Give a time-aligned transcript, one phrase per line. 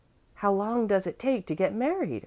[0.33, 2.19] "How long does it take to get married?"